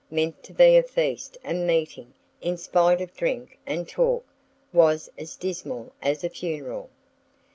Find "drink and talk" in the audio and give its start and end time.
3.15-4.25